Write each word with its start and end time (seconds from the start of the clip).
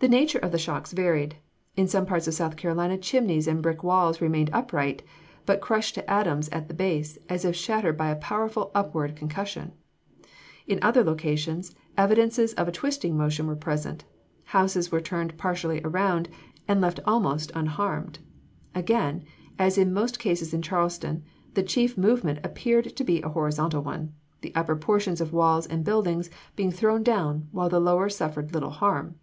The 0.00 0.08
nature 0.08 0.40
of 0.40 0.50
the 0.50 0.58
shocks 0.58 0.90
varied. 0.90 1.36
In 1.76 1.86
some 1.86 2.04
parts 2.04 2.26
of 2.26 2.34
South 2.34 2.56
Carolina 2.56 2.98
chimneys 2.98 3.46
and 3.46 3.62
brick 3.62 3.84
walls 3.84 4.20
remained 4.20 4.50
upright, 4.52 5.02
but 5.46 5.60
crushed 5.60 5.94
to 5.94 6.10
atoms 6.10 6.48
at 6.48 6.66
the 6.66 6.74
base, 6.74 7.16
as 7.28 7.44
if 7.44 7.54
shattered 7.54 7.96
by 7.96 8.10
a 8.10 8.16
powerful 8.16 8.72
upward 8.74 9.14
concussion; 9.14 9.70
in 10.66 10.80
other 10.82 11.04
locations, 11.04 11.76
evidences 11.96 12.54
of 12.54 12.66
a 12.66 12.72
twisting 12.72 13.16
motion 13.16 13.46
were 13.46 13.54
present; 13.54 14.04
houses 14.46 14.90
were 14.90 15.00
turned 15.00 15.38
partially 15.38 15.80
around, 15.84 16.28
and 16.66 16.80
left 16.80 16.98
almost 17.06 17.52
unharmed. 17.54 18.18
Again, 18.74 19.22
as 19.60 19.78
in 19.78 19.94
most 19.94 20.18
cases 20.18 20.52
in 20.52 20.60
Charleston, 20.60 21.22
the 21.54 21.62
chief 21.62 21.96
movement 21.96 22.40
appeared 22.42 22.96
to 22.96 23.04
be 23.04 23.22
a 23.22 23.28
horizontal 23.28 23.80
one 23.84 24.12
the 24.40 24.52
upper 24.56 24.74
portions 24.74 25.20
of 25.20 25.32
walls 25.32 25.68
and 25.68 25.84
buildings 25.84 26.30
being 26.56 26.72
thrown 26.72 27.04
down, 27.04 27.46
while 27.52 27.68
the 27.68 27.80
lower 27.80 28.08
suffered 28.08 28.52
little 28.52 28.70
harm. 28.70 29.20